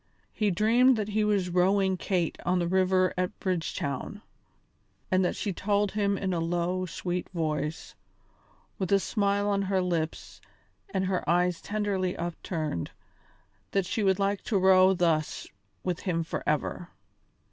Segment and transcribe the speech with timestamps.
[0.33, 4.23] He dreamed that he was rowing Kate on the river at Bridgetown,
[5.11, 7.93] and that she told him in a low sweet voice,
[8.79, 10.41] with a smile on her lips
[10.91, 12.89] and her eyes tenderly upturned,
[13.73, 15.47] that she would like to row thus
[15.83, 16.89] with him forever.